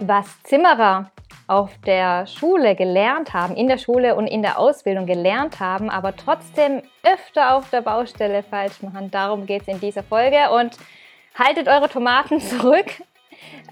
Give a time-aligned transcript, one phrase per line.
[0.00, 1.10] Was Zimmerer
[1.48, 6.14] auf der Schule gelernt haben, in der Schule und in der Ausbildung gelernt haben, aber
[6.14, 9.10] trotzdem öfter auf der Baustelle falsch machen.
[9.10, 10.76] Darum geht es in dieser Folge und
[11.36, 12.86] haltet eure Tomaten zurück.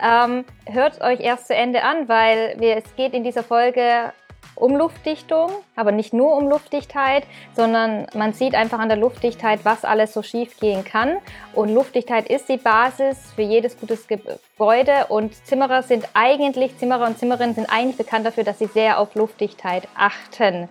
[0.02, 4.12] Ähm, hört euch erst zu Ende an, weil wir, es geht in dieser Folge
[4.56, 7.24] um Luftdichtung, aber nicht nur um Luftdichtheit,
[7.54, 11.18] sondern man sieht einfach an der Luftdichtheit, was alles so schief gehen kann.
[11.54, 17.18] Und Luftdichtheit ist die Basis für jedes gutes Gebäude und Zimmerer sind eigentlich, Zimmerer und
[17.18, 20.68] Zimmerinnen sind eigentlich bekannt dafür, dass sie sehr auf Luftdichtheit achten.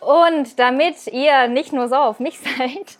[0.00, 2.98] Und damit ihr nicht nur so auf mich seid,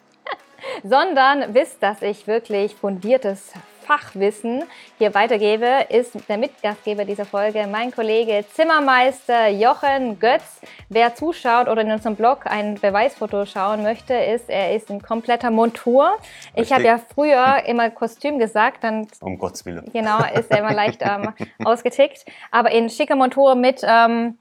[0.82, 3.52] sondern wisst, dass ich wirklich fundiertes
[3.90, 4.62] Fachwissen
[4.98, 10.60] hier weitergebe, ist der Mitgastgeber dieser Folge mein Kollege Zimmermeister Jochen Götz.
[10.88, 15.50] Wer zuschaut oder in unserem Blog ein Beweisfoto schauen möchte, ist, er ist in kompletter
[15.50, 16.12] Montur.
[16.54, 19.90] Ich habe ja früher immer Kostüm gesagt, dann um Gottes Willen.
[19.92, 24.38] Genau, ist er immer leicht ähm, ausgetickt, aber in schicker Montur mit ähm,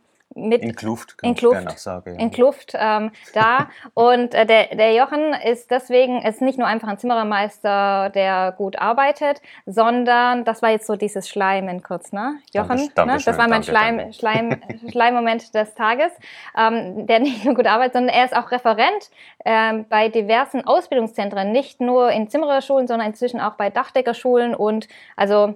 [0.48, 2.20] mit in Kluft, in Kluft, sagen, ja.
[2.20, 3.70] in Kluft ähm, da.
[3.94, 8.80] und äh, der, der Jochen ist deswegen ist nicht nur einfach ein Zimmerermeister, der gut
[8.80, 12.40] arbeitet, sondern das war jetzt so dieses Schleimen kurz, ne?
[12.54, 13.22] Jochen, danke, danke ne?
[13.26, 16.12] das war mein danke, Schleim, Schleim, Schleimmoment des Tages,
[16.58, 19.10] ähm, der nicht nur gut arbeitet, sondern er ist auch Referent
[19.45, 25.56] ähm, bei diversen Ausbildungszentren, nicht nur in Zimmererschulen, sondern inzwischen auch bei Dachdeckerschulen und also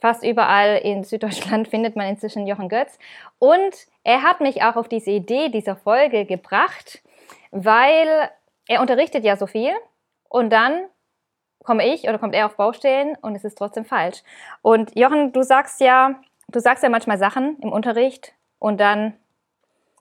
[0.00, 2.98] fast überall in Süddeutschland findet man inzwischen Jochen Götz.
[3.38, 7.02] Und er hat mich auch auf diese Idee dieser Folge gebracht,
[7.50, 8.30] weil
[8.68, 9.72] er unterrichtet ja so viel
[10.28, 10.84] und dann
[11.64, 14.22] komme ich oder kommt er auf Baustellen und es ist trotzdem falsch.
[14.62, 19.14] Und Jochen, du sagst ja, du sagst ja manchmal Sachen im Unterricht und dann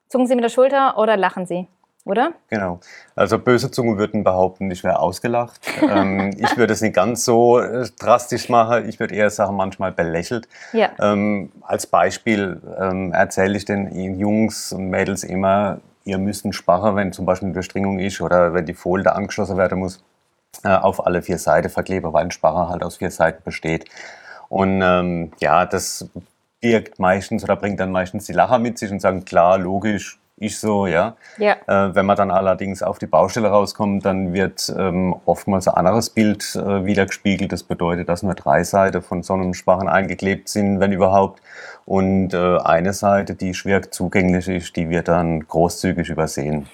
[0.07, 1.67] zucken sie mit der Schulter oder lachen sie
[2.05, 2.33] oder?
[2.49, 2.79] Genau.
[3.15, 5.61] Also böse Zungen würden behaupten, ich wäre ausgelacht.
[5.81, 8.87] ähm, ich würde es nicht ganz so äh, drastisch machen.
[8.89, 10.47] Ich würde eher sagen, manchmal belächelt.
[10.73, 10.89] Ja.
[10.99, 16.95] Ähm, als Beispiel ähm, erzähle ich den Jungs und Mädels immer, ihr müsst einen Spacher,
[16.95, 20.03] wenn zum Beispiel eine Durchdringung ist oder wenn die Folie angeschlossen werden muss,
[20.63, 23.85] äh, auf alle vier Seiten verkleben, weil ein Spacher halt aus vier Seiten besteht.
[24.49, 26.09] Und ähm, ja, das
[26.59, 30.59] birgt meistens oder bringt dann meistens die Lacher mit sich und sagen, klar, logisch, ich
[30.59, 31.15] so, ja.
[31.37, 31.55] ja.
[31.67, 36.09] Äh, wenn man dann allerdings auf die Baustelle rauskommt, dann wird ähm, oftmals ein anderes
[36.09, 37.51] Bild äh, wieder gespiegelt.
[37.51, 41.41] Das bedeutet, dass nur drei Seiten von so einem Sparren eingeklebt sind, wenn überhaupt.
[41.85, 46.67] Und äh, eine Seite, die schwer zugänglich ist, die wird dann großzügig übersehen.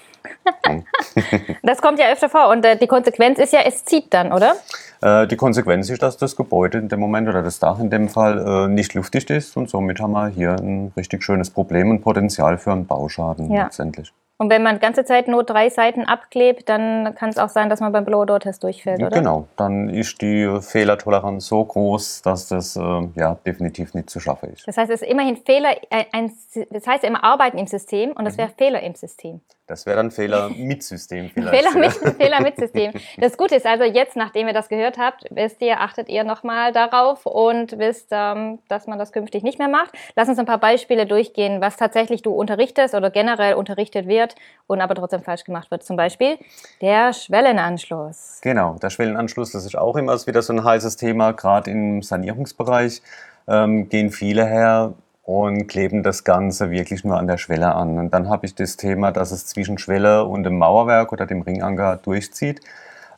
[1.62, 4.54] das kommt ja öfter vor und äh, die Konsequenz ist ja, es zieht dann, oder?
[5.00, 8.08] Äh, die Konsequenz ist, dass das Gebäude in dem Moment oder das Dach in dem
[8.08, 12.00] Fall äh, nicht luftdicht ist und somit haben wir hier ein richtig schönes Problem und
[12.00, 13.64] Potenzial für einen Bauschaden ja.
[13.64, 14.12] letztendlich.
[14.40, 17.68] Und wenn man die ganze Zeit nur drei Seiten abklebt, dann kann es auch sein,
[17.68, 19.10] dass man beim Blow-Door-Test durchfällt, oder?
[19.10, 24.52] Genau, dann ist die Fehlertoleranz so groß, dass das äh, ja, definitiv nicht zu schaffen
[24.52, 24.66] ist.
[24.68, 25.70] Das heißt, es ist immerhin Fehler,
[26.12, 26.32] ein,
[26.70, 28.38] das heißt immer Arbeiten im System und das mhm.
[28.38, 29.40] wäre Fehler im System.
[29.68, 31.54] Das wäre dann Fehler mit System vielleicht.
[31.54, 32.92] Fehler mit, Fehler mit System.
[33.18, 36.72] Das Gute ist also jetzt, nachdem ihr das gehört habt, wisst ihr, achtet ihr nochmal
[36.72, 39.92] darauf und wisst, ähm, dass man das künftig nicht mehr macht.
[40.16, 44.34] Lass uns ein paar Beispiele durchgehen, was tatsächlich du unterrichtest oder generell unterrichtet wird
[44.66, 45.82] und aber trotzdem falsch gemacht wird.
[45.82, 46.38] Zum Beispiel
[46.80, 48.38] der Schwellenanschluss.
[48.42, 53.02] Genau, der Schwellenanschluss, das ist auch immer wieder so ein heißes Thema, gerade im Sanierungsbereich
[53.46, 54.94] ähm, gehen viele her
[55.28, 57.98] und kleben das Ganze wirklich nur an der Schwelle an.
[57.98, 61.42] Und dann habe ich das Thema, dass es zwischen Schwelle und dem Mauerwerk oder dem
[61.42, 62.62] Ringanker durchzieht.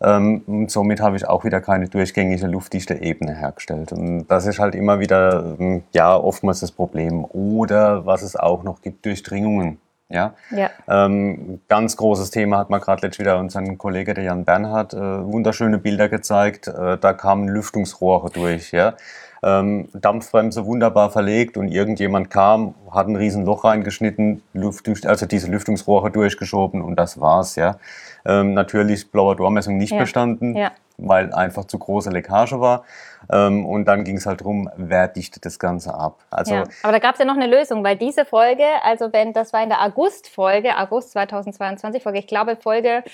[0.03, 3.93] Ähm, und somit habe ich auch wieder keine durchgängige luftdichte Ebene hergestellt.
[3.93, 7.25] Und das ist halt immer wieder, ähm, ja, oftmals das Problem.
[7.27, 9.79] Oder was es auch noch gibt, Durchdringungen.
[10.09, 10.35] Ja?
[10.51, 10.71] ja.
[10.89, 14.99] Ähm, ganz großes Thema hat man gerade letztens wieder unseren Kollege, der Jan Bernhard, äh,
[14.99, 16.67] wunderschöne Bilder gezeigt.
[16.67, 18.73] Äh, da kamen Lüftungsrohre durch.
[18.73, 18.95] Ja?
[19.43, 25.51] Ähm, Dampfbremse wunderbar verlegt und irgendjemand kam, hat ein riesen Loch reingeschnitten, Luft, also diese
[25.51, 27.57] Lüftungsrohre durchgeschoben und das war's.
[27.57, 27.79] Ja?
[28.25, 30.01] Ähm, natürlich blauer Dormessung nicht ja.
[30.01, 30.57] bestanden.
[30.57, 32.85] Ja weil einfach zu große Leckage war.
[33.33, 36.19] Ähm, und dann ging es halt darum, wer dichtet das Ganze ab.
[36.31, 39.33] Also, ja, aber da gab es ja noch eine Lösung, weil diese Folge, also wenn
[39.33, 43.05] das war in der August-Folge, August 2022 Folge, ich glaube Folge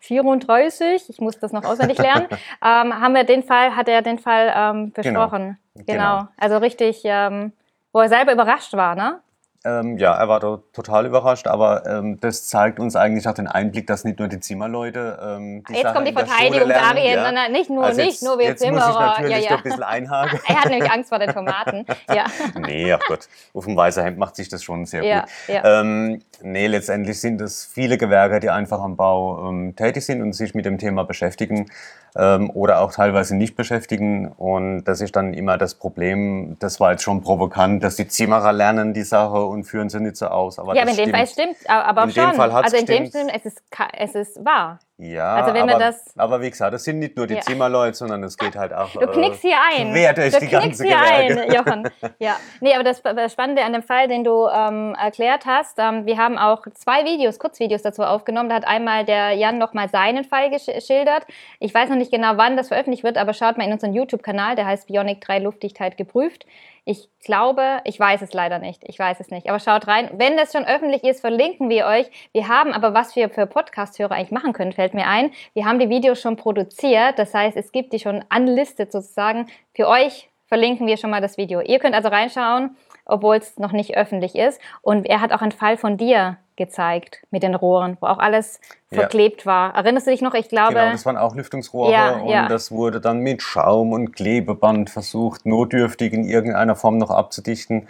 [0.00, 2.26] 34, ich muss das noch auswendig lernen,
[2.64, 5.26] ähm, haben wir den Fall, hat er den Fall ähm, genau.
[5.26, 5.58] besprochen.
[5.74, 5.86] Genau.
[5.86, 6.18] genau.
[6.18, 6.28] genau.
[6.36, 7.52] Also richtig, ähm,
[7.92, 9.20] wo er selber überrascht war, ne?
[9.62, 10.40] Ähm, ja, er war
[10.72, 14.40] total überrascht, aber ähm, das zeigt uns eigentlich auch den Einblick, dass nicht nur die
[14.40, 17.26] Zimmerleute ähm, die Jetzt Sache kommt die Verteidigung, Arjen, ja.
[17.26, 18.86] sondern nicht nur, also nicht nur wir jetzt Zimmerer.
[18.86, 19.56] Muss ich natürlich ja, ja.
[19.58, 20.40] ein bisschen einhaken.
[20.46, 21.86] er hat nämlich Angst vor den Tomaten.
[22.10, 22.24] Ja.
[22.58, 25.30] nee, ach Gott, auf dem weißen Hemd macht sich das schon sehr ja, gut.
[25.48, 25.80] Ja.
[25.80, 30.32] Ähm, nee, letztendlich sind es viele Gewerke, die einfach am Bau ähm, tätig sind und
[30.32, 31.70] sich mit dem Thema beschäftigen.
[32.16, 34.28] Ähm, oder auch teilweise nicht beschäftigen.
[34.28, 38.52] Und das ist dann immer das Problem, das war jetzt schon provokant, dass die Zimmerer
[38.52, 40.58] lernen die Sache und führen sie nicht so aus.
[40.58, 42.30] Aber ja, aber in dem Fall stimmt, aber in schon.
[42.30, 43.62] Dem Fall also in dem Sinne, es ist,
[43.96, 44.78] es ist wahr.
[45.02, 47.40] Ja, also wenn aber, das aber wie gesagt, das sind nicht nur die ja.
[47.40, 48.90] Zimmerleute, sondern es geht halt auch.
[48.90, 49.92] Du knickst hier ein.
[49.92, 51.40] Quer durch du die ganze hier Gewerke.
[51.40, 51.90] ein, Jochen.
[52.18, 52.36] Ja.
[52.60, 56.36] Nee, aber das Spannende an dem Fall, den du ähm, erklärt hast, ähm, wir haben
[56.36, 58.50] auch zwei Videos, Kurzvideos dazu aufgenommen.
[58.50, 61.26] Da hat einmal der Jan nochmal seinen Fall geschildert.
[61.60, 64.54] Ich weiß noch nicht genau, wann das veröffentlicht wird, aber schaut mal in unseren YouTube-Kanal,
[64.54, 66.44] der heißt Bionic 3 Luftdichtheit geprüft.
[66.84, 68.82] Ich glaube, ich weiß es leider nicht.
[68.86, 69.48] Ich weiß es nicht.
[69.48, 70.10] Aber schaut rein.
[70.14, 72.10] Wenn das schon öffentlich ist, verlinken wir euch.
[72.32, 75.30] Wir haben aber, was wir für Podcast-Hörer eigentlich machen können, fällt mir ein.
[75.54, 77.18] Wir haben die Videos schon produziert.
[77.18, 79.46] Das heißt, es gibt die schon unlistet sozusagen.
[79.74, 81.60] Für euch verlinken wir schon mal das Video.
[81.60, 84.60] Ihr könnt also reinschauen, obwohl es noch nicht öffentlich ist.
[84.82, 88.60] Und er hat auch einen Fall von dir gezeigt mit den Rohren, wo auch alles
[88.92, 89.46] verklebt ja.
[89.46, 89.74] war.
[89.74, 90.34] Erinnerst du dich noch?
[90.34, 90.74] Ich glaube.
[90.74, 92.48] Genau, das waren auch Lüftungsrohre ja, und ja.
[92.48, 97.88] das wurde dann mit Schaum und Klebeband versucht, notdürftig in irgendeiner Form noch abzudichten.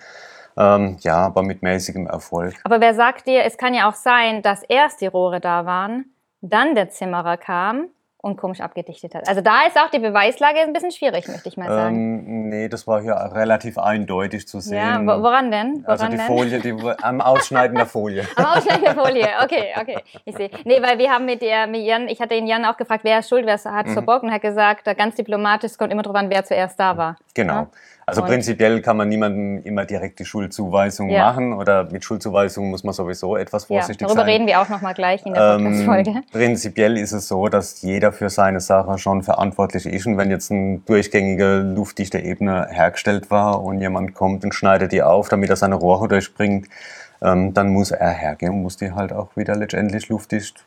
[0.56, 2.54] Ähm, ja, aber mit mäßigem Erfolg.
[2.64, 6.06] Aber wer sagt dir, es kann ja auch sein, dass erst die Rohre da waren,
[6.40, 7.88] dann der Zimmerer kam
[8.22, 9.28] und komisch abgedichtet hat.
[9.28, 11.96] Also da ist auch die Beweislage ein bisschen schwierig, möchte ich mal sagen.
[11.96, 14.76] Ähm, nee, das war hier relativ eindeutig zu sehen.
[14.76, 15.82] Ja, woran denn?
[15.82, 16.26] Woran also die denn?
[16.26, 18.26] Folie, die, am Ausschneiden der Folie.
[18.36, 19.98] am Ausschneiden der Folie, okay, okay.
[20.24, 20.50] Ich sehe.
[20.64, 23.20] Nee, weil wir haben mit, der, mit Jan, ich hatte den Jan auch gefragt, wer
[23.20, 23.94] ist schuld, wer hat es mhm.
[23.94, 27.16] verbockt und hat gesagt, ganz diplomatisch, es kommt immer darauf an, wer zuerst da war.
[27.34, 27.54] Genau.
[27.54, 27.70] Ja?
[28.10, 31.24] Also und prinzipiell kann man niemandem immer direkt die Schuldzuweisung ja.
[31.24, 34.30] machen oder mit Schuldzuweisung muss man sowieso etwas vorsichtig ja, darüber sein.
[34.30, 36.10] reden wir auch nochmal gleich in der Podcast-Folge.
[36.10, 40.30] Ähm, prinzipiell ist es so, dass jeder für seine Sache schon verantwortlich ist und wenn
[40.30, 45.50] jetzt eine durchgängige luftdichte Ebene hergestellt war und jemand kommt und schneidet die auf, damit
[45.50, 46.68] er seine Rohre durchbringt,
[47.22, 50.64] ähm, dann muss er hergehen und muss die halt auch wieder letztendlich luftdicht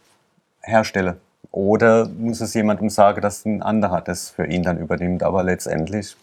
[0.62, 1.16] herstellen.
[1.52, 5.24] Oder muss es jemandem sagen, dass ein anderer das für ihn dann übernimmt.
[5.24, 6.16] Aber letztendlich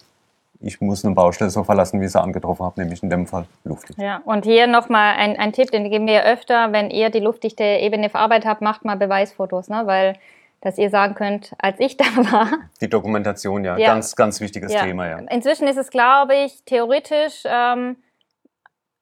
[0.61, 3.47] ich muss eine Baustelle so verlassen, wie ich sie angetroffen habe, nämlich in dem Fall
[3.65, 3.99] luftdicht.
[3.99, 7.65] Ja, und hier nochmal ein, ein Tipp, den geben wir öfter, wenn ihr die luftdichte
[7.65, 9.83] Ebene verarbeitet habt, macht mal Beweisfotos, ne?
[9.87, 10.15] weil
[10.63, 12.49] dass ihr sagen könnt, als ich da war.
[12.81, 13.87] Die Dokumentation, ja, ja.
[13.87, 14.85] ganz, ganz wichtiges ja.
[14.85, 15.19] Thema, ja.
[15.19, 17.97] Inzwischen ist es, glaube ich, theoretisch ähm,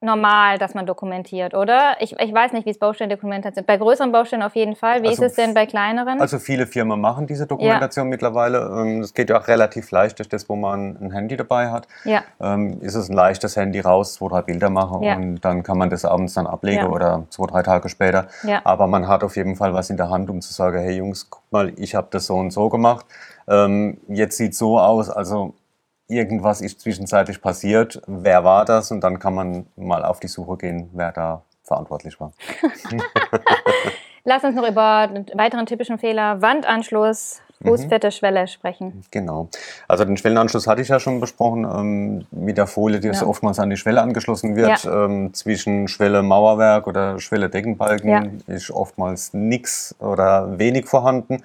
[0.01, 1.97] normal, dass man dokumentiert, oder?
[2.01, 5.03] Ich, ich weiß nicht, wie es Baustellendokumentation Bei größeren Baustellen auf jeden Fall.
[5.03, 6.21] Wie also, ist es denn bei kleineren?
[6.21, 8.11] Also viele Firmen machen diese Dokumentation ja.
[8.11, 8.59] mittlerweile.
[8.59, 11.89] Ähm, das geht ja auch relativ leicht durch das, wo man ein Handy dabei hat.
[12.05, 12.23] Ja.
[12.41, 15.17] Ähm, ist es ein leichtes Handy raus, zwei, drei Bilder machen ja.
[15.17, 18.29] und dann kann man das abends dann ablegen oder zwei, drei Tage später.
[18.45, 18.61] Ja.
[18.65, 21.29] Aber man hat auf jeden Fall was in der Hand, um zu sagen, hey Jungs,
[21.29, 23.05] guck mal, ich habe das so und so gemacht.
[23.49, 25.55] Ähm, jetzt sieht so aus, also
[26.09, 30.57] irgendwas ist zwischenzeitlich passiert, wer war das und dann kann man mal auf die Suche
[30.57, 32.33] gehen, wer da verantwortlich war.
[34.25, 39.03] Lass uns noch über einen weiteren typischen Fehler, Wandanschluss, Fußfette Schwelle sprechen.
[39.11, 39.49] Genau.
[39.89, 43.23] Also den Schwellenanschluss hatte ich ja schon besprochen, ähm, mit der Folie, die ja.
[43.23, 44.85] oftmals an die Schwelle angeschlossen wird.
[44.85, 45.05] Ja.
[45.05, 48.23] Ähm, zwischen Schwelle Mauerwerk oder Schwelle Deckenbalken ja.
[48.47, 51.43] ist oftmals nichts oder wenig vorhanden.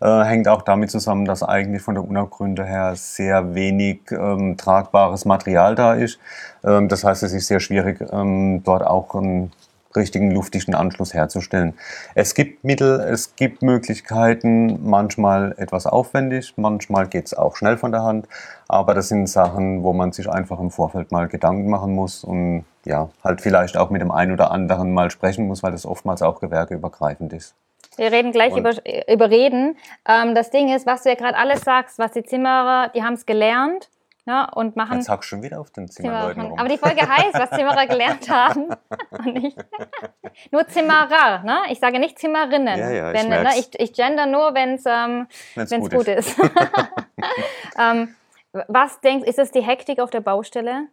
[0.00, 5.24] Äh, hängt auch damit zusammen, dass eigentlich von der Untergründe her sehr wenig ähm, tragbares
[5.24, 6.18] Material da ist.
[6.62, 9.50] Ähm, das heißt, es ist sehr schwierig, ähm, dort auch ein
[9.96, 11.74] richtigen luftdichten Anschluss herzustellen.
[12.14, 17.92] Es gibt Mittel, es gibt Möglichkeiten, manchmal etwas aufwendig, manchmal geht es auch schnell von
[17.92, 18.28] der Hand,
[18.68, 22.64] aber das sind Sachen, wo man sich einfach im Vorfeld mal Gedanken machen muss und
[22.84, 26.22] ja, halt vielleicht auch mit dem einen oder anderen mal sprechen muss, weil das oftmals
[26.22, 27.54] auch gewerkeübergreifend ist.
[27.96, 28.72] Wir reden gleich über,
[29.08, 29.76] über Reden.
[30.08, 33.14] Ähm, das Ding ist, was du ja gerade alles sagst, was die Zimmerer, die haben
[33.14, 33.88] es gelernt
[34.26, 34.98] ja, und machen.
[34.98, 36.58] Jetzt hackst schon wieder auf den Zimmerleuten rum.
[36.58, 38.68] Aber die Folge heißt, was Zimmerer gelernt haben.
[40.50, 41.62] Nur Zimmerer, ne?
[41.70, 42.78] Ich sage nicht Zimmerinnen.
[42.78, 43.50] Ja, ja, wenn, ich, ne?
[43.58, 45.26] ich, ich gender nur, wenn es ähm,
[45.80, 46.38] gut, gut, ist.
[46.38, 46.50] ist.
[47.78, 48.14] ähm,
[48.68, 50.88] was denkst du, ist es die Hektik auf der Baustelle?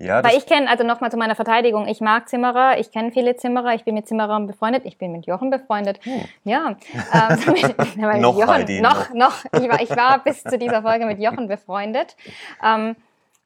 [0.00, 3.36] Ja, Weil ich kenne, also nochmal zu meiner Verteidigung, ich mag Zimmerer, ich kenne viele
[3.36, 6.02] Zimmerer, ich bin mit Zimmerern befreundet, ich bin mit Jochen befreundet.
[6.04, 6.24] Hm.
[6.44, 6.68] Ja.
[7.12, 9.44] Ähm, mit, noch, Jochen, Heidi, noch, noch.
[9.52, 12.16] Ich war, ich war bis zu dieser Folge mit Jochen befreundet.
[12.64, 12.96] Ähm,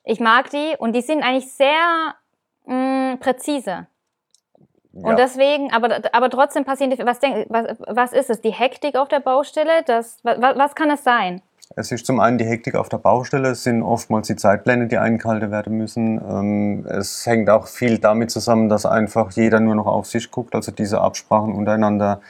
[0.05, 2.15] ich mag die und die sind eigentlich sehr
[2.67, 3.89] mh, mm, präzise.
[4.93, 5.09] Ja.
[5.09, 8.41] Und deswegen, aber, aber trotzdem passieren die, was, denk, was, was ist es?
[8.41, 9.83] Die Hektik auf der Baustelle?
[9.87, 11.43] Das, was, was kann es sein?
[11.77, 14.99] Es ist zum einen die Hektik auf der Baustelle, es sind oftmals die Zeitpläne, die
[14.99, 16.19] eingehalten werden müssen.
[16.19, 20.55] Ähm, es hängt auch viel damit zusammen, dass einfach jeder nur noch auf sich guckt.
[20.55, 22.21] Also diese Absprachen untereinander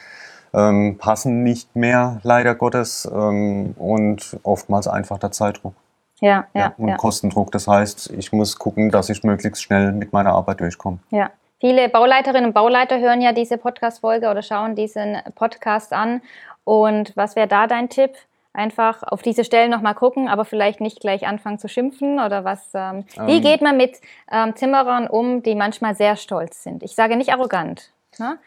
[0.53, 3.09] ähm, passen nicht mehr, leider Gottes.
[3.13, 5.75] Ähm, und oftmals einfach der Zeitdruck.
[6.21, 6.73] Ja, ja, ja.
[6.77, 6.97] Und ja.
[6.97, 7.51] Kostendruck.
[7.51, 10.99] Das heißt, ich muss gucken, dass ich möglichst schnell mit meiner Arbeit durchkomme.
[11.11, 11.29] Ja.
[11.59, 16.21] Viele Bauleiterinnen und Bauleiter hören ja diese Podcast-Folge oder schauen diesen Podcast an.
[16.63, 18.11] Und was wäre da dein Tipp?
[18.55, 22.69] Einfach auf diese Stellen nochmal gucken, aber vielleicht nicht gleich anfangen zu schimpfen oder was.
[22.73, 23.41] Ähm, wie ähm.
[23.41, 23.99] geht man mit
[24.31, 26.83] ähm, Zimmerern um, die manchmal sehr stolz sind?
[26.83, 27.91] Ich sage nicht arrogant.
[28.17, 28.39] Ne?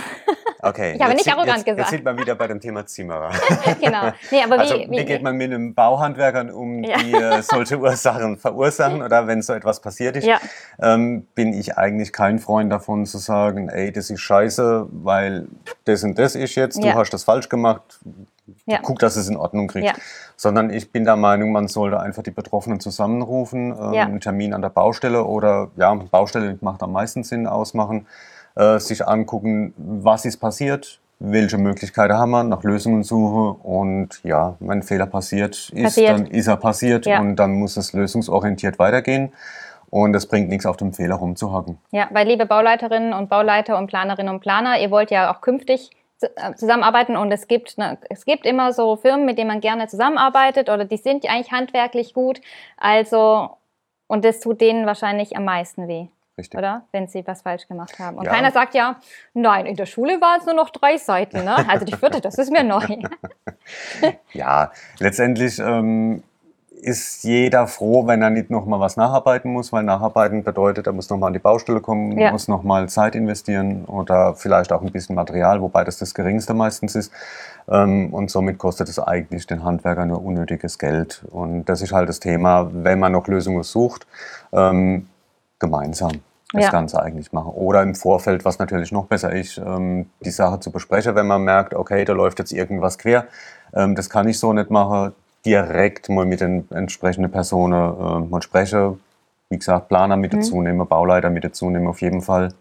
[0.62, 0.96] Okay.
[0.96, 1.80] Ich habe nicht arrogant jetzt, gesagt.
[1.80, 3.30] Jetzt sind wir wieder bei dem Thema Zimmerer.
[3.80, 4.12] genau.
[4.32, 6.98] Nee, aber also, wie, wie, geht man mit einem Bauhandwerkern um, ja.
[6.98, 10.26] die äh, solche Ursachen verursachen oder wenn so etwas passiert ist?
[10.26, 10.40] Ja.
[10.82, 15.48] Ähm, bin ich eigentlich kein Freund davon zu sagen, ey, das ist scheiße, weil
[15.84, 16.96] das und das ist jetzt, du ja.
[16.96, 18.00] hast das falsch gemacht,
[18.66, 18.80] ja.
[18.82, 19.86] guck, dass es in Ordnung kriegt.
[19.86, 19.94] Ja.
[20.36, 24.04] Sondern ich bin der Meinung, man sollte einfach die Betroffenen zusammenrufen, ähm, ja.
[24.04, 28.06] einen Termin an der Baustelle oder ja, Baustelle macht am meisten Sinn ausmachen
[28.56, 34.56] äh, sich angucken, was ist passiert, welche Möglichkeiten haben wir, nach Lösungen suchen und ja,
[34.60, 36.10] wenn ein Fehler passiert ist, passiert.
[36.10, 37.20] dann ist er passiert ja.
[37.20, 39.34] und dann muss es lösungsorientiert weitergehen.
[39.92, 41.78] Und es bringt nichts, auf dem Fehler rumzuhacken.
[41.92, 45.92] Ja, weil liebe Bauleiterinnen und Bauleiter und Planerinnen und Planer, ihr wollt ja auch künftig
[46.56, 50.70] zusammenarbeiten und es gibt, ne, es gibt immer so Firmen, mit denen man gerne zusammenarbeitet
[50.70, 52.42] oder die sind eigentlich handwerklich gut.
[52.78, 53.58] Also,
[54.08, 56.08] und das tut denen wahrscheinlich am meisten weh.
[56.38, 56.58] Richtig.
[56.58, 56.86] Oder?
[56.92, 58.18] Wenn sie was falsch gemacht haben.
[58.18, 58.32] Und ja.
[58.32, 59.00] keiner sagt ja,
[59.34, 61.46] nein, in der Schule waren es nur noch drei Seiten.
[61.46, 61.70] Ne?
[61.70, 62.82] Also die vierte, das ist mir neu.
[64.34, 66.24] ja, letztendlich ähm,
[66.86, 71.10] ist jeder froh, wenn er nicht nochmal was nacharbeiten muss, weil nacharbeiten bedeutet, er muss
[71.10, 72.32] nochmal an die Baustelle kommen, ja.
[72.32, 76.94] muss nochmal Zeit investieren oder vielleicht auch ein bisschen Material, wobei das das geringste meistens
[76.94, 77.12] ist.
[77.68, 81.26] Ähm, und somit kostet es eigentlich den Handwerker nur unnötiges Geld.
[81.32, 84.06] Und das ist halt das Thema, wenn man noch Lösungen sucht.
[84.54, 85.08] Ähm,
[85.58, 86.12] gemeinsam
[86.54, 86.70] das ja.
[86.70, 87.52] Ganze eigentlich machen.
[87.54, 91.44] Oder im Vorfeld, was natürlich noch besser ist, ähm, die Sache zu besprechen, wenn man
[91.44, 93.26] merkt, okay, da läuft jetzt irgendwas quer,
[93.72, 95.12] das kann ich so nicht machen,
[95.46, 99.00] direkt mal mit den entsprechenden Personen äh, mal sprechen.
[99.50, 100.38] Wie gesagt, Planer mit mhm.
[100.38, 102.54] dazu nehmen, Bauleiter mit dazu nehmen auf jeden Fall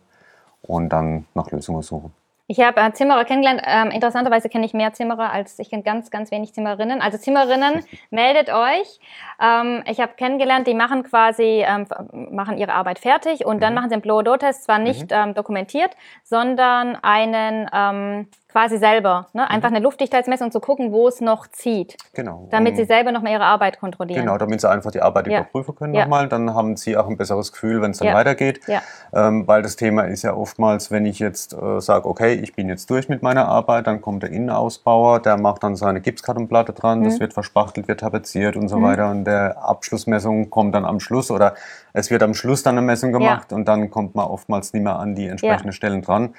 [0.62, 2.12] und dann nach Lösungen suchen.
[2.46, 3.62] Ich habe äh, Zimmerer kennengelernt.
[3.66, 7.00] Ähm, interessanterweise kenne ich mehr Zimmerer als ich kenne ganz, ganz wenig Zimmerinnen.
[7.00, 9.00] Also Zimmerinnen, meldet euch.
[9.40, 13.76] Ähm, ich habe kennengelernt, die machen quasi ähm, machen ihre Arbeit fertig und dann mhm.
[13.76, 15.32] machen sie einen Blow-Door-Test, zwar nicht mhm.
[15.32, 19.26] dokumentiert, sondern einen ähm, quasi selber.
[19.32, 19.50] Ne?
[19.50, 19.76] Einfach mhm.
[19.76, 21.96] eine Luftdichtheitsmessung zu gucken, wo es noch zieht.
[22.12, 22.46] Genau.
[22.52, 24.20] Damit sie selber nochmal ihre Arbeit kontrollieren.
[24.20, 25.40] Genau, damit sie einfach die Arbeit ja.
[25.40, 26.02] überprüfen können ja.
[26.02, 26.28] nochmal.
[26.28, 28.14] Dann haben sie auch ein besseres Gefühl, wenn es dann ja.
[28.14, 28.60] weitergeht.
[28.68, 28.80] Ja.
[29.12, 32.68] Ähm, weil das Thema ist ja oftmals, wenn ich jetzt äh, sage, okay, ich bin
[32.68, 37.00] jetzt durch mit meiner Arbeit, dann kommt der Innenausbauer, der macht dann seine Gipskartonplatte dran,
[37.00, 37.04] mhm.
[37.06, 38.84] das wird verspachtelt, wird tapeziert und so mhm.
[38.84, 39.10] weiter.
[39.10, 41.54] Und der Abschlussmessung kommt dann am Schluss oder
[41.92, 44.96] es wird am Schluss dann eine Messung gemacht und dann kommt man oftmals nicht mehr
[44.96, 46.34] an die entsprechenden Stellen dran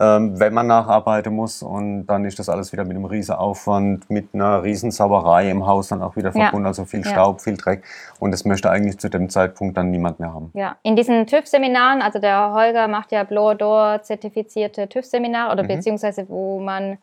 [0.00, 1.62] ähm, wenn man nacharbeiten muss.
[1.62, 5.66] Und dann ist das alles wieder mit einem riesen Aufwand, mit einer riesen Sauerei im
[5.66, 6.64] Haus dann auch wieder verbunden.
[6.64, 6.68] Ja.
[6.68, 7.44] Also viel Staub, ja.
[7.44, 7.84] viel Dreck.
[8.18, 10.50] Und das möchte eigentlich zu dem Zeitpunkt dann niemand mehr haben.
[10.54, 15.68] Ja, in diesen TÜV-Seminaren, also der Holger macht ja Blow-Door zertifizierte TÜV-Seminare oder mhm.
[15.68, 16.98] beziehungsweise wo man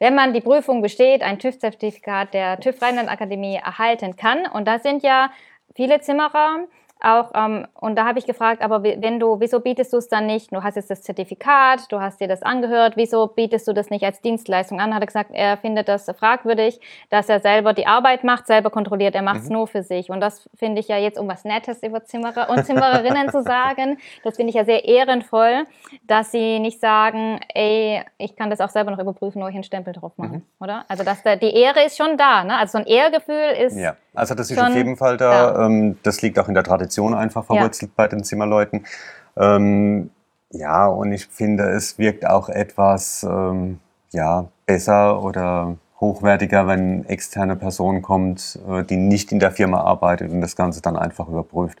[0.00, 4.46] wenn man die Prüfung besteht, ein TÜV-Zertifikat der TÜV Rheinland Akademie erhalten kann.
[4.52, 5.30] Und da sind ja
[5.76, 6.64] viele Zimmerer,
[7.04, 10.26] auch, ähm, und da habe ich gefragt, aber wenn du, wieso bietest du es dann
[10.26, 10.52] nicht?
[10.52, 14.04] Du hast jetzt das Zertifikat, du hast dir das angehört, wieso bietest du das nicht
[14.04, 14.94] als Dienstleistung an?
[14.94, 16.80] Hat er gesagt, er findet das fragwürdig,
[17.10, 19.54] dass er selber die Arbeit macht, selber kontrolliert, er macht es mhm.
[19.54, 20.10] nur für sich.
[20.10, 23.98] Und das finde ich ja jetzt, um was Nettes über Zimmerer und Zimmererinnen zu sagen,
[24.22, 25.64] das finde ich ja sehr ehrenvoll,
[26.04, 29.64] dass sie nicht sagen, ey, ich kann das auch selber noch überprüfen, nur ich einen
[29.64, 30.64] Stempel drauf machen, mhm.
[30.64, 30.84] oder?
[30.88, 32.56] Also dass da, die Ehre ist schon da, ne?
[32.56, 33.76] Also so ein Ehrgefühl ist.
[33.76, 35.32] Ja, also das ist auf jeden Fall da.
[35.32, 35.66] Ja.
[35.66, 37.94] Ähm, das liegt auch in der Tradition Tradition einfach verwurzelt ja.
[37.96, 38.86] bei den Zimmerleuten.
[39.36, 40.10] Ähm,
[40.50, 43.80] ja, und ich finde, es wirkt auch etwas ähm,
[44.12, 50.30] ja, besser oder hochwertiger, wenn externe Person kommt, äh, die nicht in der Firma arbeitet
[50.30, 51.78] und das Ganze dann einfach überprüft.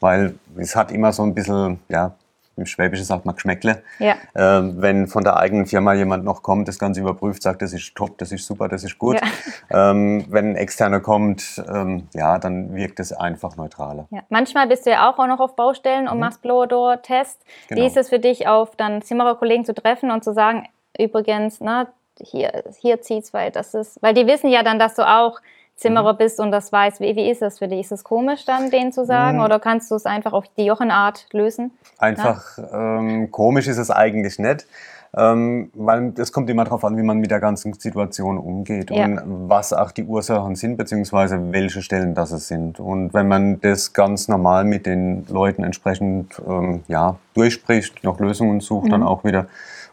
[0.00, 2.14] Weil es hat immer so ein bisschen, ja,
[2.56, 3.82] im Schwäbischen sagt man Geschmäckle.
[3.98, 4.16] Ja.
[4.34, 7.94] Ähm, wenn von der eigenen Firma jemand noch kommt, das Ganze überprüft, sagt, das ist
[7.94, 9.16] top, das ist super, das ist gut.
[9.16, 9.22] Ja.
[9.74, 14.06] Ähm, wenn ein Externer kommt, ähm, ja, dann wirkt es einfach neutraler.
[14.10, 14.20] Ja.
[14.28, 16.20] Manchmal bist du ja auch noch auf Baustellen und mhm.
[16.20, 17.40] machst Blower-Door-Test.
[17.68, 17.80] Genau.
[17.80, 20.68] Wie ist es für dich, auf dann Zimmererkollegen zu treffen und zu sagen,
[20.98, 21.86] übrigens, na,
[22.20, 25.40] hier, hier es, weil das ist, weil die wissen ja dann, dass du auch
[25.82, 26.18] Zimmerer mhm.
[26.18, 27.80] bist und das weißt, wie, wie ist das für dich?
[27.80, 29.44] Ist es komisch dann, denen zu sagen mhm.
[29.44, 31.72] oder kannst du es einfach auf die Jochenart lösen?
[31.98, 34.66] Einfach ähm, komisch ist es eigentlich nicht.
[35.14, 39.04] Ähm, weil es kommt immer darauf an, wie man mit der ganzen Situation umgeht ja.
[39.04, 42.80] und was auch die Ursachen sind, beziehungsweise welche Stellen das es sind.
[42.80, 48.60] Und wenn man das ganz normal mit den Leuten entsprechend ähm, ja, durchspricht, noch Lösungen
[48.60, 48.90] sucht, mhm.
[48.90, 49.48] dann auch wieder.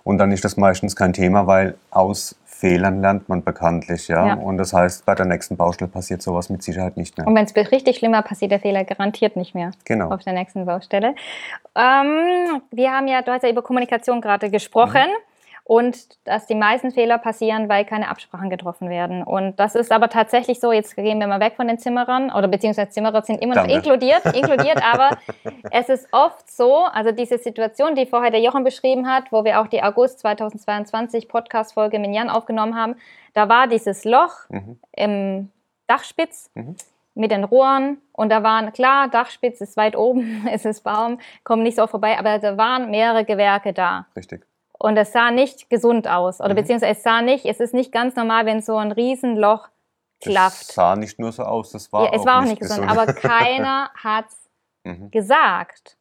[0.05, 4.27] Und dann ist das meistens kein Thema, weil aus Fehlern lernt man bekanntlich, ja?
[4.27, 4.33] ja.
[4.33, 7.25] Und das heißt, bei der nächsten Baustelle passiert sowas mit Sicherheit nicht mehr.
[7.25, 9.71] Und wenn es richtig schlimmer passiert, der Fehler garantiert nicht mehr.
[9.85, 10.11] Genau.
[10.11, 11.15] Auf der nächsten Baustelle.
[11.73, 15.07] Ähm, wir haben ja, du hast ja über Kommunikation gerade gesprochen.
[15.07, 15.28] Mhm.
[15.69, 19.21] Und dass die meisten Fehler passieren, weil keine Absprachen getroffen werden.
[19.21, 22.47] Und das ist aber tatsächlich so, jetzt gehen wir mal weg von den Zimmerern, oder
[22.47, 23.75] beziehungsweise Zimmerer sind immer noch Danke.
[23.75, 25.15] inkludiert, inkludiert, aber
[25.69, 29.61] es ist oft so, also diese Situation, die vorher der Jochen beschrieben hat, wo wir
[29.61, 32.95] auch die August 2022 Podcast-Folge mit Jan aufgenommen haben,
[33.35, 34.79] da war dieses Loch Mhm.
[34.93, 35.51] im
[35.85, 36.77] Dachspitz Mhm.
[37.13, 41.61] mit den Rohren und da waren, klar, Dachspitz ist weit oben, es ist warm, kommen
[41.61, 44.07] nicht so vorbei, aber da waren mehrere Gewerke da.
[44.15, 44.41] Richtig.
[44.81, 46.39] Und es sah nicht gesund aus.
[46.39, 46.55] Oder Mhm.
[46.55, 49.67] beziehungsweise es sah nicht, es ist nicht ganz normal, wenn so ein Riesenloch
[50.21, 50.71] klafft.
[50.71, 52.99] sah nicht nur so aus, das war Ja, es auch war auch nicht gesund, gesund.
[52.99, 54.49] aber keiner hat's
[54.85, 55.11] Mhm.
[55.11, 55.97] gesagt.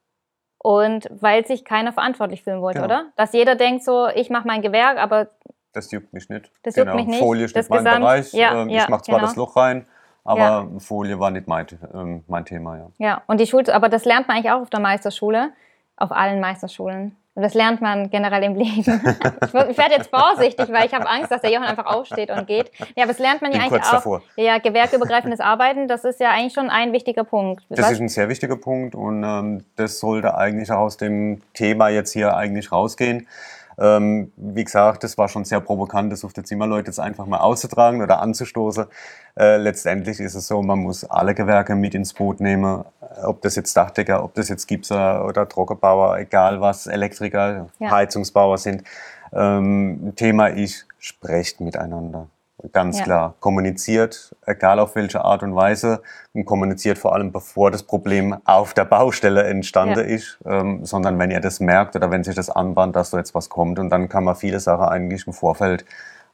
[0.60, 2.92] Und weil sich keiner verantwortlich fühlen wollte, Genau.
[2.92, 3.06] oder?
[3.16, 5.28] Dass jeder denkt so, ich mache mein Gewerk, aber
[5.72, 6.50] Das juckt mich nicht.
[6.62, 7.18] Das juckt mich nicht.
[7.20, 8.32] Folie ist Das nicht mein Gesamt- Bereich.
[8.32, 9.26] ja, ähm, ja, ich mache zwar genau.
[9.28, 9.86] das Loch rein,
[10.24, 10.68] aber Ja.
[10.78, 12.76] Folie war nicht mein, ähm, mein Thema.
[12.76, 12.86] Ja.
[12.98, 15.52] ja, und die Schule, aber das lernt man eigentlich auch auf der Meisterschule,
[15.96, 17.16] auf allen Meisterschulen.
[17.38, 18.80] Und das lernt man generell im Leben.
[18.80, 22.72] ich werde jetzt vorsichtig, weil ich habe Angst, dass der Johann einfach aufsteht und geht.
[22.96, 23.92] Ja, aber das lernt man ja eigentlich auch.
[23.92, 24.22] davor.
[24.34, 27.62] Ja, gewerkübergreifendes Arbeiten, das ist ja eigentlich schon ein wichtiger Punkt.
[27.68, 31.40] Das Was- ist ein sehr wichtiger Punkt und ähm, das sollte eigentlich auch aus dem
[31.54, 33.28] Thema jetzt hier eigentlich rausgehen.
[33.78, 37.38] Ähm, wie gesagt, das war schon sehr provokant, das auf die Zimmerleute jetzt einfach mal
[37.38, 38.86] auszutragen oder anzustoßen.
[39.38, 42.84] Äh, letztendlich ist es so, man muss alle Gewerke mit ins Boot nehmen,
[43.22, 47.90] ob das jetzt Dachdecker, ob das jetzt Gipser oder Trockenbauer, egal was, Elektriker, Ja.
[47.90, 48.82] Heizungsbauer sind.
[49.32, 52.26] Ähm, Thema ist, sprecht miteinander.
[52.72, 53.04] Ganz Ja.
[53.04, 53.34] klar.
[53.40, 58.74] Kommuniziert, egal auf welche Art und Weise, und kommuniziert vor allem, bevor das Problem auf
[58.74, 60.04] der Baustelle entstanden Ja.
[60.04, 63.34] ist, ähm, sondern wenn ihr das merkt oder wenn sich das anbahnt, dass da jetzt
[63.34, 63.78] was kommt.
[63.78, 65.84] Und dann kann man viele Sachen eigentlich im Vorfeld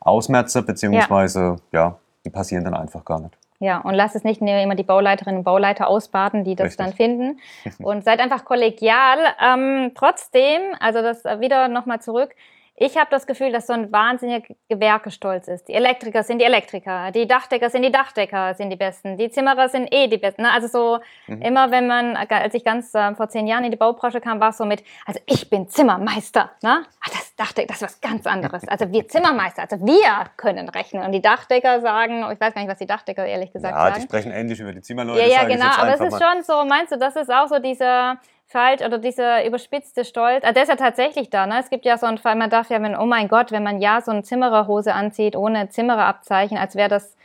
[0.00, 3.36] ausmerzen, beziehungsweise, ja, die passieren dann einfach gar nicht.
[3.60, 6.84] Ja, und lasst es nicht immer die Bauleiterinnen und Bauleiter ausbaden, die das Richtig.
[6.86, 7.40] dann finden.
[7.82, 9.18] Und seid einfach kollegial.
[9.40, 12.34] Ähm, trotzdem, also das wieder nochmal zurück.
[12.76, 15.68] Ich habe das Gefühl, dass so ein wahnsinniger Gewerkestolz ist.
[15.68, 19.68] Die Elektriker sind die Elektriker, die Dachdecker sind die Dachdecker, sind die Besten, die Zimmerer
[19.68, 20.42] sind eh die Besten.
[20.42, 20.50] Ne?
[20.52, 21.42] Also so Mhm.
[21.42, 24.48] immer, wenn man, als ich ganz äh, vor zehn Jahren in die Baubranche kam, war
[24.50, 26.50] es so mit, also ich bin Zimmermeister.
[26.62, 26.84] Ne?
[27.00, 28.66] Ah, das Dachdecker, das ist was ganz anderes.
[28.66, 31.04] Also wir Zimmermeister, also wir können rechnen.
[31.04, 33.94] Und die Dachdecker sagen, ich weiß gar nicht, was die Dachdecker ehrlich gesagt Ja, sagen.
[33.96, 35.20] die sprechen ähnlich über die Zimmerleute.
[35.20, 35.66] Ja, ja, genau.
[35.78, 36.34] Aber es ist mal.
[36.34, 38.18] schon so, meinst du, das ist auch so dieser
[38.54, 40.44] falsch oder dieser überspitzte Stolz.
[40.44, 41.46] Also der ist ja tatsächlich da.
[41.46, 41.58] Ne?
[41.60, 43.80] Es gibt ja so einen Fall, man darf ja, wenn, oh mein Gott, wenn man
[43.80, 47.16] ja so eine Zimmererhose anzieht ohne Zimmererabzeichen, als wäre das,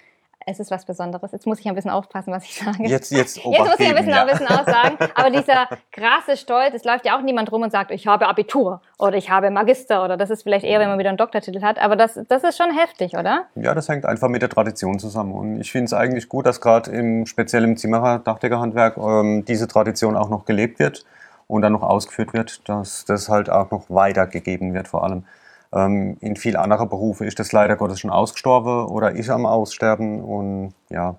[0.48, 1.32] es ist was Besonderes.
[1.32, 2.84] Jetzt muss ich ein bisschen aufpassen, was ich sage.
[2.88, 4.98] Jetzt, jetzt, Jetzt muss ich ein bisschen, geben, ein bisschen aussagen.
[5.14, 8.82] Aber dieser krasse Stolz, es läuft ja auch niemand rum und sagt, ich habe Abitur
[8.98, 11.78] oder ich habe Magister oder das ist vielleicht eher, wenn man wieder einen Doktortitel hat.
[11.78, 13.46] Aber das, das ist schon heftig, oder?
[13.54, 15.34] Ja, das hängt einfach mit der Tradition zusammen.
[15.34, 19.68] Und ich finde es eigentlich gut, dass gerade im speziell im Zimmerer Dachdeckerhandwerk ähm, diese
[19.68, 21.06] Tradition auch noch gelebt wird
[21.50, 25.26] und dann noch ausgeführt wird, dass das halt auch noch weitergegeben wird vor allem.
[25.74, 30.24] Ähm, in vielen anderen Berufen ist das leider Gottes schon ausgestorben oder ist am Aussterben
[30.24, 31.16] und ja,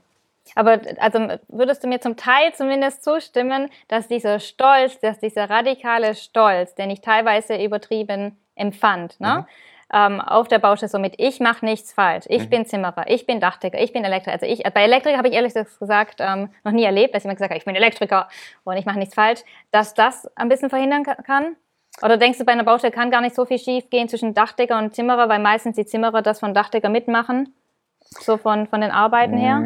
[0.54, 6.14] Aber also würdest du mir zum Teil zumindest zustimmen, dass dieser Stolz, dass dieser radikale
[6.14, 9.46] Stolz, den ich teilweise übertrieben empfand, ne?
[9.92, 13.40] Ähm, auf der Baustelle so mit, ich mache nichts falsch, ich bin Zimmerer, ich bin
[13.40, 14.34] Dachdecker, ich bin Elektriker.
[14.34, 17.50] Also ich, bei Elektriker habe ich ehrlich gesagt ähm, noch nie erlebt, dass jemand gesagt
[17.50, 18.28] hat, ich bin Elektriker
[18.62, 19.40] und ich mache nichts falsch,
[19.72, 21.56] dass das ein bisschen verhindern ka- kann?
[22.02, 24.78] Oder denkst du, bei einer Baustelle kann gar nicht so viel schief gehen zwischen Dachdecker
[24.78, 27.52] und Zimmerer, weil meistens die Zimmerer das von Dachdecker mitmachen?
[28.00, 29.56] So von, von den Arbeiten her?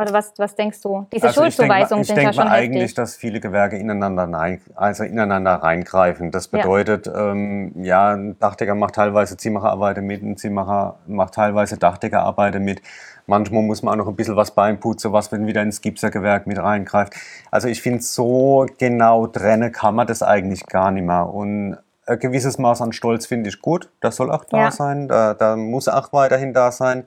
[0.00, 1.06] Oder was, was denkst du?
[1.12, 2.94] Diese Also Schuldzuweisungen sind ja Ich denke schon eigentlich, heftig.
[2.94, 6.30] dass viele Gewerke ineinander, rein, also ineinander reingreifen.
[6.30, 6.58] Das Ja.
[6.58, 12.80] bedeutet, ähm, ja, ein Dachdecker macht teilweise Zimmererarbeiten mit, ein Zimmerer macht teilweise Dachdeckerarbeiten mit.
[13.26, 16.58] Manchmal muss man auch noch ein bisschen was beinputzen, was wenn wieder ins Gipsergewerk mit
[16.58, 17.14] reingreift.
[17.50, 21.26] Also ich finde, so genau trennen kann man das eigentlich gar nicht mehr.
[21.26, 23.90] Und ein gewisses Maß an Stolz finde ich gut.
[24.00, 24.70] Das soll auch da Ja.
[24.70, 25.08] sein.
[25.08, 27.04] Da, da muss auch weiterhin da sein.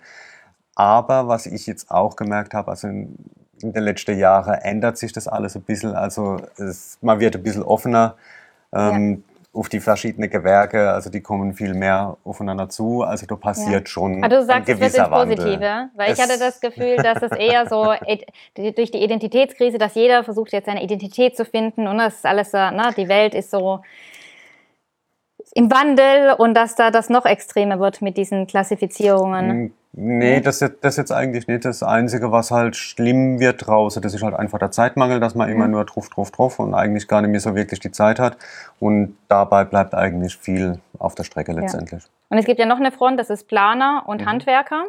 [0.81, 3.15] Aber was ich jetzt auch gemerkt habe, also in,
[3.61, 5.93] in den letzten Jahren ändert sich das alles ein bisschen.
[5.93, 8.15] Also es, man wird ein bisschen offener
[8.73, 10.89] ähm, auf die verschiedenen Gewerke.
[10.91, 13.03] Also die kommen viel mehr aufeinander zu.
[13.03, 15.35] Also da passiert schon Aber du ein sagst, es wird ins gewisser Wandel.
[15.37, 17.93] Positive, weil ich Es- hatte das Gefühl, dass es eher so
[18.75, 22.53] durch die Identitätskrise, dass jeder versucht jetzt seine Identität zu finden und das ist alles,
[22.53, 23.81] na, die Welt ist so
[25.53, 29.73] im Wandel und dass da das noch extremer wird mit diesen Klassifizierungen.
[29.93, 31.65] Nee, das, das jetzt eigentlich nicht.
[31.65, 35.49] Das Einzige, was halt schlimm wird draußen, das ist halt einfach der Zeitmangel, dass man
[35.49, 38.37] immer nur drauf, drauf, drauf und eigentlich gar nicht mehr so wirklich die Zeit hat.
[38.79, 42.03] Und dabei bleibt eigentlich viel auf der Strecke letztendlich.
[42.29, 44.85] Und es gibt ja noch eine Front, das ist Planer und Handwerker.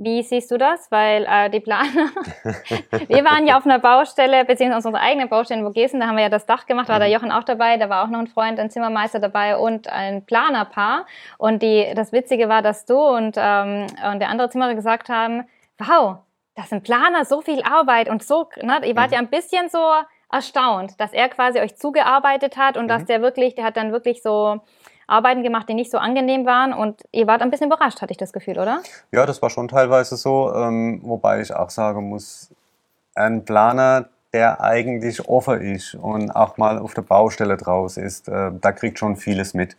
[0.00, 0.92] Wie siehst du das?
[0.92, 1.90] Weil äh, die Planer,
[3.08, 6.22] wir waren ja auf einer Baustelle, beziehungsweise unsere eigene Baustelle in Vogesen, da haben wir
[6.22, 7.14] ja das Dach gemacht, war der mhm.
[7.14, 11.04] Jochen auch dabei, da war auch noch ein Freund, ein Zimmermeister dabei und ein Planerpaar.
[11.36, 15.48] Und die, das Witzige war, dass du und, ähm, und der andere Zimmerer gesagt haben,
[15.78, 16.18] wow,
[16.54, 19.14] das sind Planer, so viel Arbeit und so, ne, ihr wart mhm.
[19.14, 19.84] ja ein bisschen so
[20.30, 22.88] erstaunt, dass er quasi euch zugearbeitet hat und mhm.
[22.88, 24.60] dass der wirklich, der hat dann wirklich so
[25.08, 28.18] Arbeiten gemacht, die nicht so angenehm waren und ihr wart ein bisschen überrascht, hatte ich
[28.18, 28.82] das Gefühl, oder?
[29.10, 32.50] Ja, das war schon teilweise so, ähm, wobei ich auch sagen muss,
[33.14, 38.50] ein Planer, der eigentlich offen ist und auch mal auf der Baustelle draus ist, äh,
[38.60, 39.76] da kriegt schon vieles mit.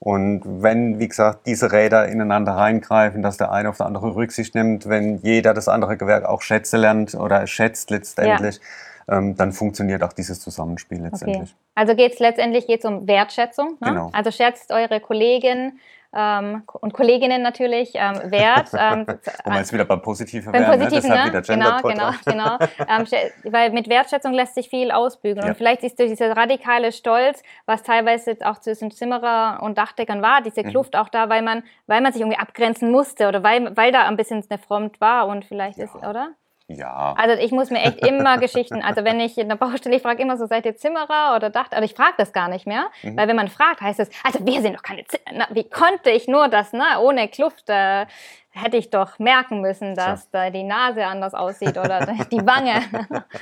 [0.00, 4.54] Und wenn, wie gesagt, diese Räder ineinander reingreifen, dass der eine auf der andere Rücksicht
[4.54, 8.62] nimmt, wenn jeder das andere Gewerk auch schätze lernt oder schätzt letztendlich, ja
[9.08, 11.50] ähm, dann funktioniert auch dieses Zusammenspiel letztendlich.
[11.50, 11.60] Okay.
[11.74, 13.76] Also geht es letztendlich geht's um Wertschätzung.
[13.80, 13.88] Ne?
[13.88, 14.10] Genau.
[14.12, 15.78] Also schätzt eure Kollegen
[16.14, 18.70] ähm, und Kolleginnen natürlich ähm, wert.
[18.78, 19.06] Ähm,
[19.44, 20.78] Wo man jetzt wieder beim Positiven wäre, ne?
[20.78, 21.24] Positiven, ne?
[21.26, 22.58] wieder Genau, genau, genau.
[22.88, 25.44] ähm, weil mit Wertschätzung lässt sich viel ausbügeln.
[25.44, 25.48] Ja.
[25.50, 30.22] Und vielleicht ist durch dieser radikale Stolz, was teilweise jetzt auch zwischen Zimmerer und Dachdeckern
[30.22, 30.70] war, diese mhm.
[30.70, 31.00] Kluft mhm.
[31.00, 34.16] auch da, weil man, weil man sich irgendwie abgrenzen musste oder weil, weil da ein
[34.16, 35.84] bisschen eine Front war und vielleicht ja.
[35.84, 36.34] ist, oder?
[36.70, 37.14] Ja.
[37.16, 40.22] Also ich muss mir echt immer Geschichten, also wenn ich in der Baustelle, ich frage
[40.22, 43.16] immer so, seid ihr Zimmerer oder Dacht, also ich frage das gar nicht mehr, mhm.
[43.16, 46.28] weil wenn man fragt, heißt es, also wir sind doch keine Zimmerer, wie konnte ich
[46.28, 48.04] nur das, ne, ohne Kluft, äh,
[48.50, 50.28] hätte ich doch merken müssen, dass so.
[50.32, 52.82] da die Nase anders aussieht oder die Wange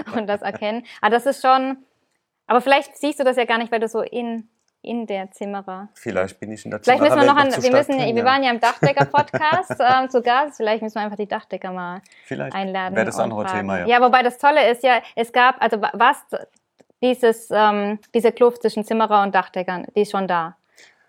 [0.16, 0.84] und das erkennen.
[1.00, 1.78] Aber das ist schon,
[2.46, 4.48] aber vielleicht siehst du das ja gar nicht, weil du so in
[4.86, 5.88] in der Zimmerer.
[5.94, 7.14] Vielleicht bin ich in der Vielleicht Zimmerer.
[7.14, 10.56] Vielleicht müssen wir noch an, wir müssen, wir waren ja im Dachdecker-Podcast ähm, zu Gast.
[10.56, 12.94] Vielleicht müssen wir einfach die Dachdecker mal Vielleicht einladen.
[12.94, 13.86] Wäre das andere Thema, ja.
[13.86, 16.24] Ja, wobei das Tolle ist ja, es gab, also was,
[17.02, 20.56] dieses, ähm, diese Kluft zwischen Zimmerer und Dachdeckern, die ist schon da.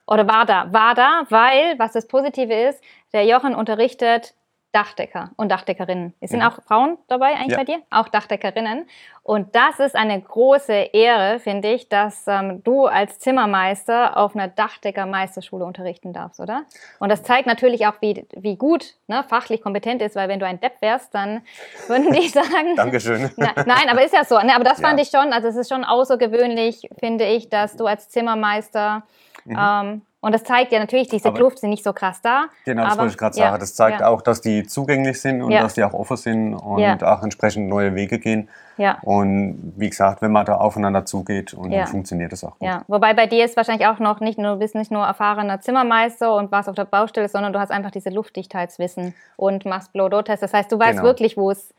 [0.07, 0.71] Oder war da.
[0.71, 2.81] War da, weil, was das Positive ist,
[3.13, 4.33] der Jochen unterrichtet
[4.73, 6.13] Dachdecker und Dachdeckerinnen.
[6.19, 6.49] Es sind ja.
[6.49, 7.58] auch Frauen dabei eigentlich ja.
[7.58, 7.80] bei dir?
[7.89, 8.86] Auch Dachdeckerinnen.
[9.23, 14.47] Und das ist eine große Ehre, finde ich, dass ähm, du als Zimmermeister auf einer
[14.47, 16.63] Dachdeckermeisterschule unterrichten darfst, oder?
[16.99, 20.45] Und das zeigt natürlich auch, wie, wie gut, ne, fachlich kompetent ist, weil wenn du
[20.45, 21.41] ein Depp wärst, dann
[21.88, 22.75] würden die sagen...
[22.75, 23.32] Dankeschön.
[23.38, 24.38] Na, nein, aber ist ja so.
[24.39, 24.88] Ne, aber das ja.
[24.88, 29.03] fand ich schon, also es ist schon außergewöhnlich, finde ich, dass du als Zimmermeister
[29.45, 29.58] mhm.
[29.60, 32.47] ähm, und das zeigt ja natürlich, diese aber Kluft sind nicht so krass da.
[32.65, 33.60] Genau, das wollte ich gerade sagen.
[33.60, 34.08] das zeigt ja.
[34.08, 35.62] auch, dass die zugänglich sind und ja.
[35.62, 36.97] dass die auch offen sind und ja.
[37.01, 38.49] auch entsprechend neue Wege gehen.
[38.77, 38.97] Ja.
[39.03, 42.67] Und wie gesagt, wenn man da aufeinander zugeht und dann funktioniert das auch gut.
[42.67, 42.84] Ja.
[42.88, 46.34] Wobei bei dir ist wahrscheinlich auch noch nicht nur, du bist nicht nur erfahrener Zimmermeister
[46.34, 50.41] und warst auf der Baustelle, sondern du hast einfach diese Luftdichtheitswissen und machst Blow-Doh-Test.
[50.41, 51.03] Das heißt, du weißt genau.
[51.03, 51.73] wirklich, wo es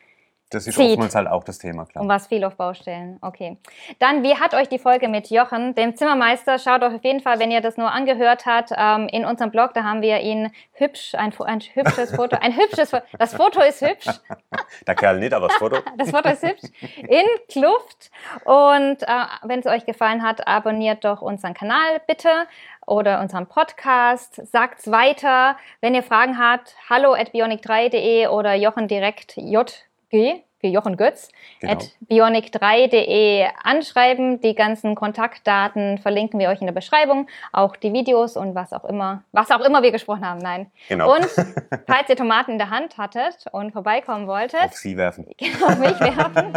[0.50, 0.90] das ist zieht.
[0.90, 2.02] oftmals halt auch das Thema, klar.
[2.02, 3.18] Und was viel auf Baustellen.
[3.20, 3.58] Okay.
[3.98, 6.58] Dann, wie hat euch die Folge mit Jochen, dem Zimmermeister?
[6.58, 9.74] Schaut euch auf jeden Fall, wenn ihr das nur angehört habt, ähm, in unserem Blog,
[9.74, 13.04] da haben wir ihn hübsch, ein, ein hübsches Foto, ein hübsches Foto.
[13.18, 14.06] Das Foto ist hübsch.
[14.87, 15.78] Der Kerl nicht, aber das Foto.
[15.98, 16.62] das Foto ist hübsch.
[16.96, 18.11] In Kluft.
[18.44, 22.30] Und äh, wenn es euch gefallen hat, abonniert doch unseren Kanal bitte
[22.87, 24.40] oder unseren Podcast.
[24.46, 25.56] Sagt's weiter.
[25.82, 31.29] Wenn ihr Fragen habt, hallo at bionic3.de oder Jochen direkt J G wie Jochen Götz,
[31.61, 31.75] genau.
[31.75, 34.40] at bionic3.de anschreiben.
[34.40, 38.85] Die ganzen Kontaktdaten verlinken wir euch in der Beschreibung, auch die Videos und was auch
[38.85, 40.40] immer, was auch immer wir gesprochen haben.
[40.40, 40.71] Nein.
[40.88, 41.14] Genau.
[41.14, 41.27] Und
[41.87, 45.27] falls ihr Tomaten in der Hand hattet und vorbeikommen wolltet, auf sie werfen.
[45.38, 46.53] Genau, auf mich werfen.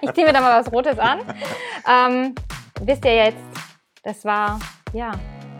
[0.00, 1.20] ich ziehe mir da mal was Rotes an.
[1.86, 2.34] Ähm,
[2.80, 3.36] wisst ihr jetzt,
[4.02, 4.58] das war,
[4.94, 5.12] ja,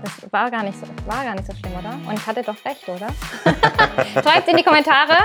[0.05, 1.97] das war gar nicht so, war gar nicht so schlimm, oder?
[2.09, 3.09] Und ich hatte doch recht, oder?
[4.23, 5.17] Schreibt in die Kommentare.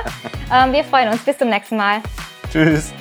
[0.52, 1.22] Ähm, wir freuen uns.
[1.24, 2.02] Bis zum nächsten Mal.
[2.52, 2.94] Tschüss.